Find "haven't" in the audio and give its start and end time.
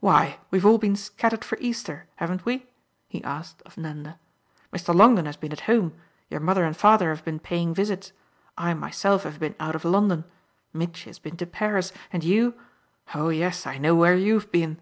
2.16-2.44